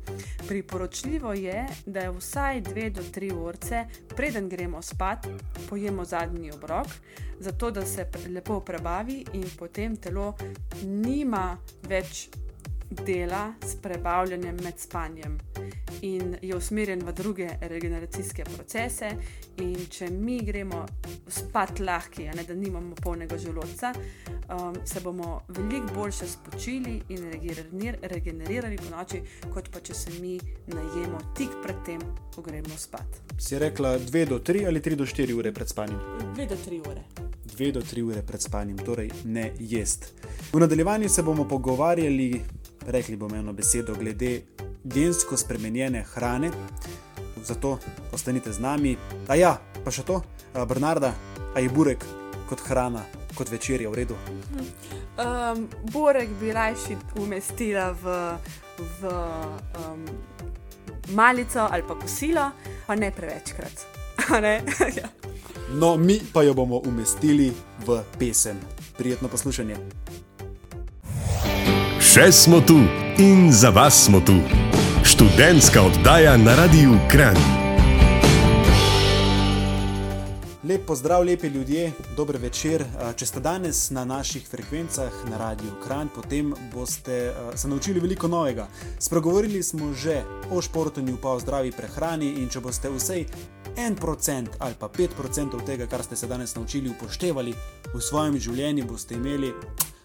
[0.47, 5.27] Priporočljivo je, da je vsaj dve do tri urce, preden gremo spat,
[5.69, 6.87] pojemo zadnji obrok,
[7.41, 10.37] zato da se lepo prebavi in potem telo
[10.85, 11.57] nima
[11.89, 12.29] več
[12.91, 15.39] dela s prebavljanjem med spanjem
[16.03, 19.11] in je usmerjen v druge regeneracijske procese.
[19.59, 20.85] In če mi gremo
[21.27, 27.27] spat lahki, ne, da nimamo polnega želodca, um, se bomo veliko boljše spočili in
[28.03, 29.23] regenerirali po noči,
[29.53, 31.58] kot pa če se mi najemo tik
[31.89, 33.07] pred tem, ko gremo spat.
[33.39, 35.99] Si rekla 2 do 3 ali 3 do 4 ure pred spanjem?
[36.37, 37.03] 2 do 3 ure.
[37.57, 40.13] 2 do 3 ure pred spanjem, torej ne jest.
[40.53, 42.45] V nadaljevanju se bomo pogovarjali,
[42.87, 44.43] rekli bomo eno besedo, glede
[44.85, 46.51] gensko spremenjene hrane.
[47.45, 47.79] Zato
[48.13, 48.97] ostanite z nami.
[49.29, 50.23] A ja, pa še to,
[50.53, 51.15] Bernarda,
[51.55, 52.05] a je burek
[52.49, 54.17] kot hrana, kot večerja v redu?
[55.17, 58.05] Um, burek bi rajši umestila v,
[59.01, 59.15] v
[59.89, 60.05] um,
[61.15, 62.51] malico ali pa kosilo,
[62.87, 63.87] pa ne prevečkrat.
[64.41, 64.63] ne?
[65.01, 65.09] ja.
[65.73, 67.53] No, mi pa jo bomo umestili
[67.87, 68.57] v pesem.
[68.99, 69.77] Prijetno poslušanje.
[72.01, 72.81] Še smo tu
[73.19, 74.41] in za vas smo tu.
[75.05, 77.68] Študentska oddaja na Radiu Kran.
[80.69, 82.83] Lep pozdrav, lepi ljudje, dober večer.
[83.17, 88.67] Če ste danes na naših frekvencah na Radiu Kran, potem boste se naučili veliko novega.
[89.01, 93.25] Spregovorili smo že o športu, pa o zdravi prehrani in če boste vsej
[93.77, 97.55] en procent ali pa pet procentov tega, kar ste se danes naučili, upoštevali
[97.95, 99.55] v svojem življenju, boste imeli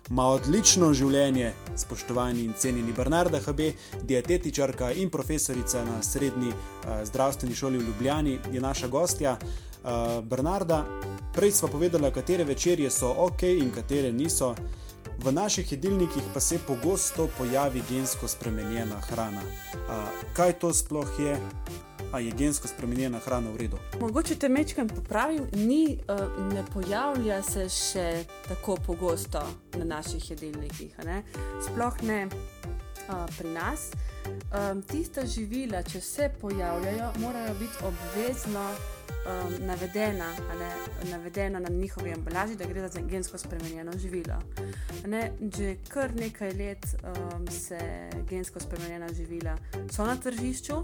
[0.10, 3.70] ma odlično življenje, spoštovani in cenjeni Bernarda HB,
[4.04, 9.38] dietetičarka in profesorica na srednji uh, zdravstveni šoli v Ljubljani, je naša gostja.
[9.84, 10.86] Uh, Bernarda,
[11.34, 14.56] prej smo povedali, katere večerje so ok in katere niso.
[15.20, 19.42] V naših jedilnikih pa se pogosto pojavi gensko spremenjena hrana.
[19.74, 21.38] Uh, kaj to sploh je?
[22.12, 23.78] A je gensko spremenjena hrana v redu?
[24.00, 29.44] Mogoče te mečkam popravim, ni, uh, ne pojavlja se še tako pogosto
[29.78, 30.96] na naših jedilnikih.
[31.06, 31.24] Ne?
[31.66, 33.92] Sploh ne uh, pri nas.
[34.24, 38.70] Um, tista živila, če se pojavljajo, morajo biti obvezno
[39.26, 40.72] um, navedena, ne,
[41.12, 44.40] navedena na njihovi embalaži, da gre za gensko spremenjeno živilo.
[45.08, 49.58] Ne, že kar nekaj let um, se gensko spremenjena živila
[49.92, 50.84] so na tržišču.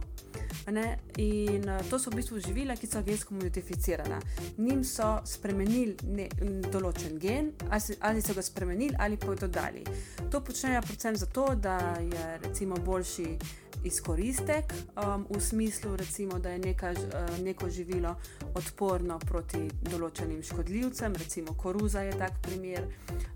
[0.72, 4.20] Ne, in uh, to so v bistvu živila, ki so gensko modificirana.
[4.58, 6.28] Nim so spremenili ne,
[6.72, 9.84] določen gen, ali, ali so ga spremenili ali pa dodali.
[10.32, 13.38] To počnejo predvsem zato, da je recimo boljši
[13.84, 18.16] izkoristek, um, v smislu, recimo, da je neka, uh, neko živilo
[18.54, 22.88] odporno proti določenim škodljivcem, recimo koruza je tak primer.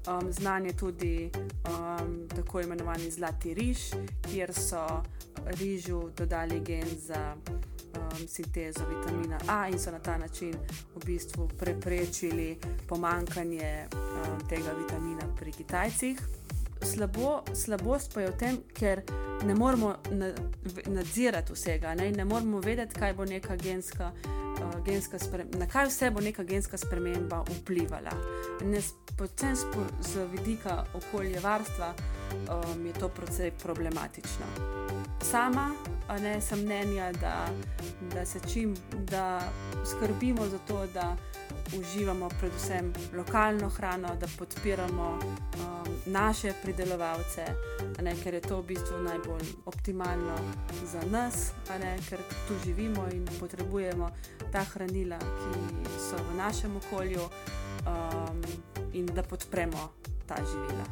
[0.08, 1.16] Um, znan je tudi
[1.70, 3.90] um, tako imenovani zlati riž,
[4.30, 4.86] kjer so
[5.60, 7.34] rižu dodali gen za.
[7.94, 10.56] Um, sintezo vitamina A in so na ta način
[10.96, 12.58] v bistvu preprečili
[12.90, 16.24] pomankanje um, tega vitamina pri Kitajcih
[16.86, 19.04] slabo, slabost pa je v tem, ker
[19.46, 19.96] ne moremo
[20.86, 24.12] nadzirati vsega, ne, ne moremo vedeti, kaj bo neka genska.
[24.54, 25.18] Uh, genska
[25.58, 28.12] na kaj vse bo neka genska sprememba vplivala.
[29.18, 29.56] Predvsem
[30.02, 34.46] z vidika okoljevarstva um, je to precej problematično.
[35.22, 35.72] Sama
[36.22, 37.48] ne, sem mnenja, da,
[38.14, 39.42] da se čim da
[39.86, 41.16] skrbimo za to, da
[41.80, 47.46] uživamo predvsem lokalno hrano, da podpiramo um, naše pridelovalce,
[48.02, 50.38] ne, ker je to v bistvu najbolj optimalno
[50.86, 54.10] za nas, ne, ker tu živimo in potrebujemo
[54.52, 58.42] ta hranila, ki so v našem okolju um,
[58.94, 60.13] in da podpremo.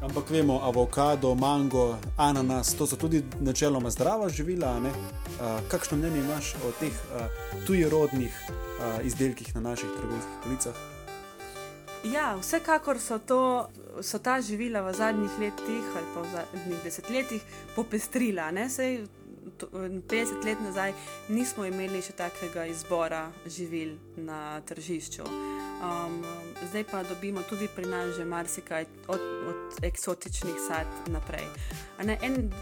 [0.01, 4.77] Ampak vemo, avokado, mango, ananas, to so tudi načeloma zdrava živila.
[4.77, 7.21] Uh, kakšno mnenje imaš o teh uh,
[7.67, 10.75] tujerodnih uh, izdelkih na naših trgovskih policah?
[12.03, 13.69] Ja, vsekakor so, to,
[14.01, 17.41] so ta živila v zadnjih letih ali pa v zadnjih desetletjih
[17.75, 18.51] popestrila.
[18.69, 19.05] Sej,
[19.57, 20.93] to, 50 let nazaj
[21.29, 25.23] nismo imeli še takega izbora živil na tržišču.
[25.81, 26.23] Um,
[26.69, 31.45] zdaj pa dobimo tudi pri nas že marsikaj od, od eksotičnih sad naprej.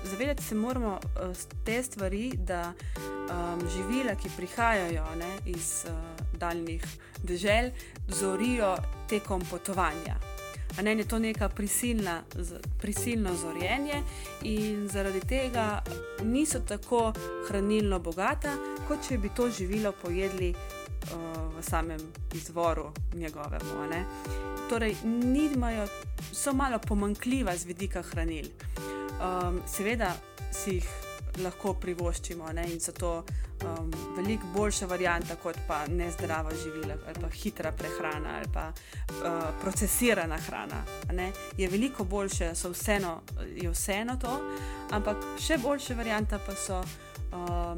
[0.04, 5.94] Zavedati se moramo uh, te stvari, da um, živila, ki prihajajo ne, iz uh,
[6.40, 6.84] daljnih
[7.24, 7.72] dežel,
[8.08, 8.78] zorijo
[9.10, 10.16] tekom potovanja.
[10.78, 12.22] A ne je to neka prisilna,
[12.78, 14.04] prisilno zorjenje,
[14.42, 15.84] in zaradi tega
[16.24, 17.14] niso tako
[17.48, 18.56] hranilno bogata,
[18.88, 20.54] kot če bi to živilo pojedli
[21.58, 22.00] v samem
[22.34, 23.88] izvoru njegovemu.
[23.90, 24.06] Ne?
[24.70, 25.88] Torej, nimajo,
[26.32, 28.46] so malo pomankljiva z vidika hranil.
[29.20, 30.14] Um, seveda
[30.52, 30.90] si jih
[31.44, 32.66] lahko privoščimo ne?
[32.72, 33.12] in so to
[33.64, 39.44] um, veliko boljša varijanta kot pa nezdrava živila ali pa hitra prehrana ali pa uh,
[39.62, 40.84] procesirana hrana.
[41.58, 43.22] Je veliko boljše, so vseeno,
[43.56, 44.40] je vseeno to,
[44.92, 46.82] ampak še boljša varijanta pa so
[47.32, 47.78] um,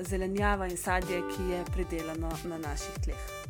[0.00, 3.40] zelenjava in sadje, ki je pridelano na naših tleh.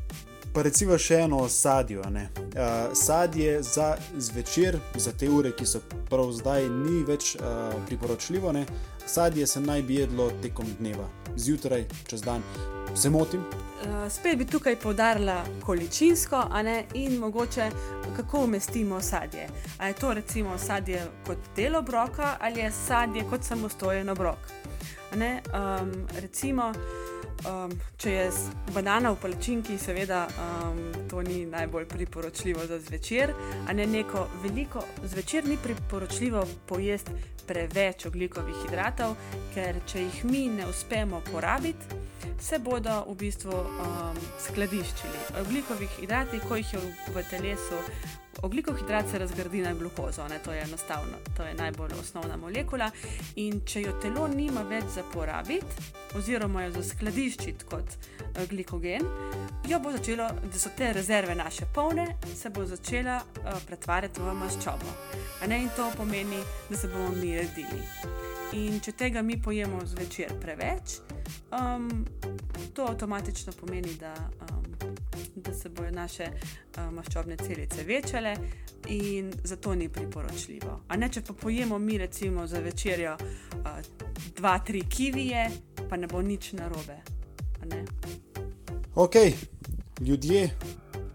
[0.53, 2.03] Pa recimo še eno o sadju.
[2.03, 5.79] Uh, sadje za zvečer, za te ure, ki so
[6.11, 8.53] prav zdaj, ni več uh, priporočljivo.
[8.53, 8.65] Ne?
[9.07, 12.43] Sadje se naj bi jedlo tekom dneva, zjutraj, čez dan.
[12.99, 13.45] Se motim?
[13.47, 16.43] Uh, spet bi tukaj poudarila količinsko,
[16.95, 17.71] in mogoče
[18.17, 19.47] kako umestimo sadje.
[19.79, 24.60] Ali je to recimo sadje kot del obroka ali je sadje kot samostojen obrok.
[25.13, 26.73] Um, recimo,
[27.41, 28.25] Um, če je
[28.75, 33.33] banana v palačinki, seveda um, to ni najbolj priporočljivo za zvečer,
[33.65, 34.83] a ne neko veliko.
[35.03, 37.17] Zvečer ni priporočljivo pojesti
[37.49, 39.17] preveč oglikovih hidratov,
[39.55, 42.03] ker če jih mi ne uspemo porabiti,
[42.41, 45.25] se bodo v bistvu um, skladiščili.
[45.41, 47.81] Oglikovi hidrati, ko jih je v, v telesu
[48.43, 52.91] Oglikov hidrat se razgradi na glukozo, ne, to je enostavno, to je najbolj osnovna molekula.
[53.37, 59.05] In če jo telo nima več za porabiti, oziroma jo za skladiščiti kot uh, glikogen,
[59.69, 64.37] jo bo začelo, da so te rezerve naše polne, se bo začela uh, pretvarjati v
[64.41, 64.97] maščobo.
[65.51, 66.41] In to pomeni,
[66.71, 67.83] da se bomo mi redili.
[68.57, 71.01] In če tega mi pojemo zvečer preveč,
[71.55, 71.91] um,
[72.75, 74.15] to avtomatično pomeni, da.
[74.49, 74.60] Um,
[75.41, 78.37] da se bodo naše uh, maščobne celice večale
[78.89, 80.81] in zato ni priporočljivo.
[80.89, 83.67] A ne, če pa pojemo mi recimo za večerjo uh,
[84.37, 85.51] dva, tri kivije,
[85.89, 87.01] pa ne bo nič narobe.
[88.95, 89.15] Ok,
[90.01, 90.51] ljudje,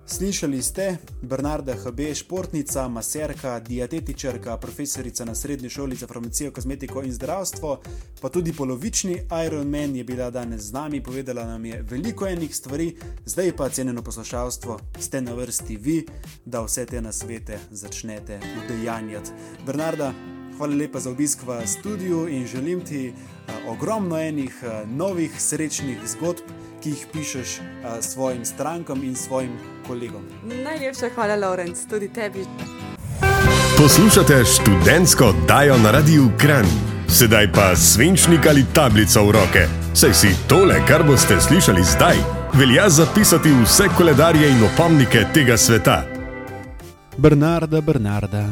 [0.07, 7.13] Slišali ste Bernarda H.B., športnica, maserka, dietetičarka, profesorica na srednji šoli za farmacijo, kozmetiko in
[7.13, 7.79] zdravstvo,
[8.21, 12.95] pa tudi polovični Ironman je bila danes z nami, povedala nam je veliko enih stvari,
[13.25, 16.05] zdaj pa cenjeno poslušalstvo, ste na vrsti vi,
[16.45, 19.31] da vse te nasvete začnete udejanjati.
[19.65, 20.13] Bernarda,
[20.57, 25.97] hvala lepa za obisk v studiu in želim ti uh, ogromno enih uh, novih srečnih
[26.05, 26.45] zgodb
[26.85, 30.21] ki jih pišeš uh, svojim strankam in svojim kolegom.
[30.45, 32.45] Najlepša hvala, Lorenz, tudi tebi.
[33.77, 36.65] Poslušate študentsko oddajo na Radiu Kran.
[37.09, 39.63] Sedaj pa svinčnik ali tablico v roke.
[39.93, 42.21] Saj si tole, kar boste slišali zdaj,
[42.53, 46.03] velja zapisati vse koledarje in opomnike tega sveta.
[47.17, 48.45] Bernarda, Bernarda,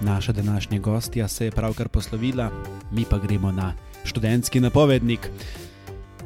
[0.00, 2.50] naša današnja gostja se je pravkar poslovila,
[2.90, 5.30] mi pa gremo na študentski napovednik.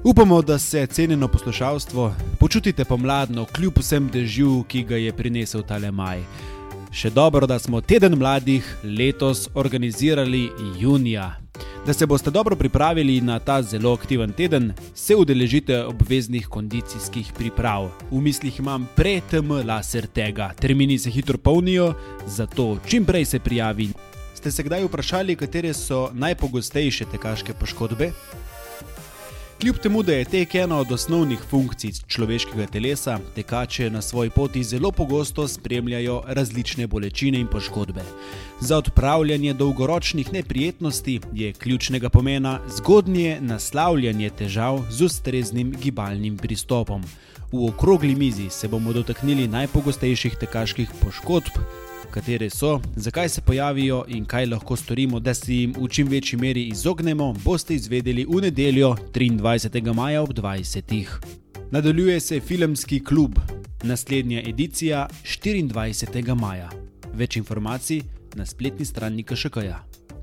[0.05, 5.91] Upamo, da se cenjeno poslušalstvo počutite pomladno, kljub vsem dežju, ki ga je prinesel tale
[5.91, 6.23] maj.
[6.93, 11.37] Še dobro, da smo teden mladih letos organizirali junija.
[11.87, 17.91] Da se boste dobro pripravili na ta zelo aktiven teden, se udeležite obveznih kondicijskih priprav.
[18.11, 21.93] V mislih imam pre-TM laser tega, termini se hitro polnijo,
[22.27, 23.91] zato čim prej se prijavi.
[24.35, 28.13] Ste se kdaj vprašali, katere so najpogostejše tekaške poškodbe?
[29.61, 34.63] Kljub temu, da je tek ena od osnovnih funkcij človeškega telesa, tekače na svoji poti
[34.65, 38.01] zelo pogosto spremljajo različne bolečine in poškodbe.
[38.61, 47.05] Za odpravljanje dolgoročnih neprijetnosti je ključnega pomena zgodnje naslavljanje težav z ustreznim gibalnim pristopom.
[47.53, 51.61] V okrogli mizi se bomo dotaknili najpogostejših tekaških poškodb,
[52.11, 56.39] katere so, zakaj se pojavijo in kaj lahko storimo, da se jim v čim večji
[56.39, 59.95] meri izognemo, boste izvedeli v nedeljo 23.
[59.95, 61.07] maja ob 20.
[61.71, 63.39] Nadaljuje se filmski klub,
[63.83, 66.35] naslednja edicija 24.
[66.35, 66.71] maja.
[67.15, 68.03] Več informacij
[68.35, 69.57] na spletni strani KŠK.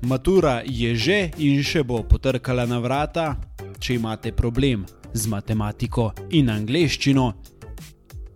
[0.02, 3.34] Matura je že in še bo potrkala na vrata,
[3.78, 7.32] če imate problem z matematiko in angleščino,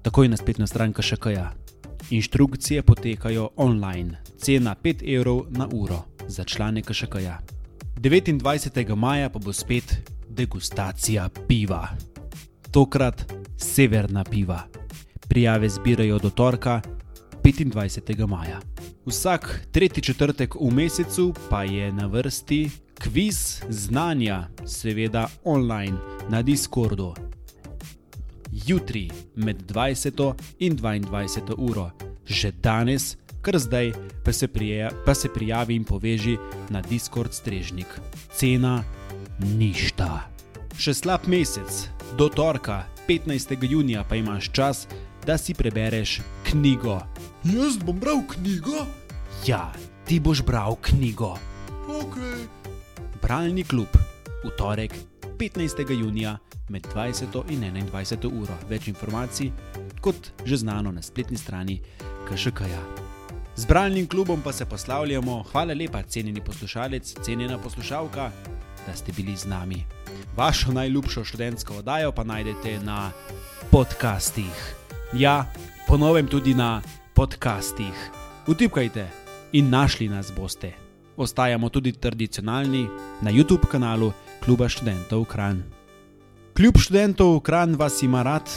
[0.03, 1.62] takoj na spletno stran KŠK.
[2.13, 7.39] Inštrukcije potekajo online, cena 5 evrov na uro za člane KŠK-ja.
[7.97, 8.95] 29.
[8.97, 11.89] maja pa bo spet degustacija piva.
[12.71, 14.63] Tokrat severna piva.
[15.29, 16.81] Prijave zbirajo do torka
[17.43, 18.27] 25.
[18.27, 18.61] maja.
[19.07, 25.97] Vsak tretji četrtek v mesecu pa je na vrsti kviz znanja, seveda online
[26.31, 27.15] na Discordu
[28.53, 31.91] jutri med 20 in 22 uro,
[32.27, 33.93] že danes, kar zdaj,
[34.25, 36.37] pa se, prije, pa se prijavi in poveži
[36.71, 37.89] na Discord strežnik.
[38.37, 38.85] Cena
[39.39, 40.29] ništa.
[40.79, 43.57] Še slab mesec, do torka, 15.
[43.71, 44.87] junija, pa imaš čas,
[45.27, 47.01] da si prebereš knjigo.
[47.45, 48.87] Jaz bom bral knjigo?
[49.47, 49.73] Ja,
[50.07, 51.35] ti boš bral knjigo.
[51.89, 52.19] Ok.
[53.23, 53.91] Bralni klub
[54.43, 54.95] v torek
[55.43, 55.91] 15.
[56.01, 58.55] junija med 20 in 21 uro.
[58.69, 59.51] Več informacij,
[60.01, 61.81] kot že znano na spletni strani
[62.29, 62.83] KŠK-ja.
[63.57, 65.43] Z bralnim klubom pa se poslavljamo.
[65.51, 68.31] Hvala lepa, cenjeni poslušalec, cenjena poslušalka,
[68.87, 69.83] da ste bili z nami.
[70.37, 73.11] Vašo najljubšo študentsko oddajo pa najdete na
[73.71, 74.75] podcastih.
[75.13, 75.51] Ja,
[75.89, 76.83] ponovem tudi na
[77.15, 78.11] podcastih.
[78.47, 79.11] Utipkajte
[79.53, 80.73] in našli nas boste.
[81.17, 82.87] Ostajamo tudi tradicionalni
[83.23, 84.13] na YouTube kanalu
[84.43, 85.63] Kluba študentov Kran.
[86.59, 88.51] Kljub študentov Kran vas ima rad,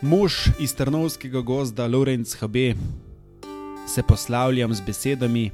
[0.00, 2.56] mož iz Trnovskega gozda Lorenz HB,
[3.84, 5.50] se poslavljam z besedami.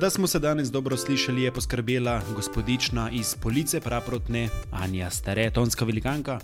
[0.00, 5.84] Da smo se danes dobro slišali, je poskrbela gospodična iz Police Praprotne, Anja Stare, tonska
[5.84, 6.40] velikanka.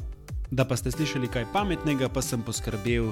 [0.51, 3.11] Da pa ste slišali kaj pametnega, pa sem poskrbel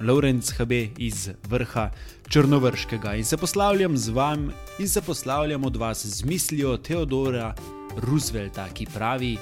[0.00, 1.90] Lorenz HB iz vrha
[2.28, 7.54] Črnovrškega in se poslavljam z vami in se poslavljam od vas z mislijo Teodora
[8.02, 9.36] Roosevelta, ki pravi: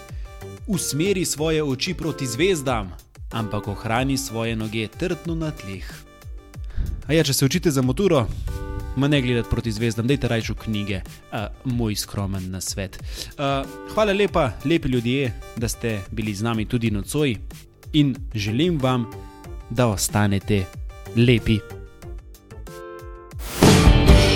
[0.67, 2.93] Usmeri svoje oči proti zvezdam,
[3.33, 5.87] ampak ohrani svoje noge trdno na tleh.
[7.07, 8.27] A ja, če se učite za moturo,
[8.97, 11.01] ma ne gledati proti zvezdam, dajte rajčo knjige,
[11.33, 12.99] uh, moj skromen na svet.
[13.39, 13.63] Uh,
[13.95, 17.37] hvala lepa, lepi ljudje, da ste bili z nami tudi nocoj
[17.93, 19.07] in želim vam,
[19.71, 20.65] da ostanete
[21.17, 21.59] lepi.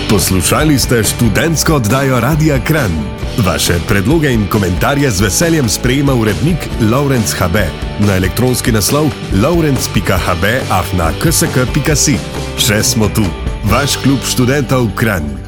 [0.09, 3.20] Poslušali ste študentsko oddajo Radia Kran.
[3.37, 6.57] Vaše predloge in komentarje z veseljem sprejema urednik
[6.91, 7.55] Laurence HB
[7.99, 9.07] na elektronski naslov
[9.43, 12.17] laurence.hb afna ksk.si.
[12.57, 13.23] Še smo tu,
[13.71, 15.40] vaš klub študentov Kran.